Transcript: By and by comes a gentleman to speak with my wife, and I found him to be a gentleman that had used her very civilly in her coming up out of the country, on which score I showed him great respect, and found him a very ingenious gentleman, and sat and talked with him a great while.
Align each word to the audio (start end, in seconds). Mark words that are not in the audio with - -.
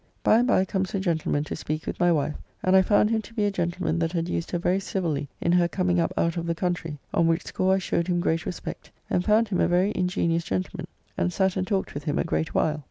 By 0.23 0.39
and 0.39 0.47
by 0.47 0.65
comes 0.65 0.95
a 0.95 0.99
gentleman 0.99 1.43
to 1.43 1.55
speak 1.55 1.85
with 1.85 1.99
my 1.99 2.11
wife, 2.11 2.33
and 2.63 2.75
I 2.75 2.81
found 2.81 3.11
him 3.11 3.21
to 3.21 3.35
be 3.35 3.45
a 3.45 3.51
gentleman 3.51 3.99
that 3.99 4.13
had 4.13 4.27
used 4.29 4.49
her 4.49 4.57
very 4.57 4.79
civilly 4.79 5.29
in 5.39 5.51
her 5.51 5.67
coming 5.67 5.99
up 5.99 6.11
out 6.17 6.37
of 6.37 6.47
the 6.47 6.55
country, 6.55 6.97
on 7.13 7.27
which 7.27 7.45
score 7.45 7.75
I 7.75 7.77
showed 7.77 8.07
him 8.07 8.19
great 8.19 8.47
respect, 8.47 8.89
and 9.11 9.23
found 9.23 9.49
him 9.49 9.59
a 9.59 9.67
very 9.67 9.91
ingenious 9.95 10.43
gentleman, 10.43 10.87
and 11.19 11.31
sat 11.31 11.55
and 11.55 11.67
talked 11.67 11.93
with 11.93 12.05
him 12.05 12.17
a 12.17 12.23
great 12.23 12.55
while. 12.55 12.79